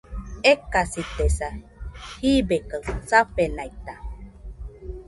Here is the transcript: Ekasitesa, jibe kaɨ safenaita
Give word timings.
Ekasitesa, 0.51 1.49
jibe 2.05 2.57
kaɨ 2.69 2.89
safenaita 3.09 3.93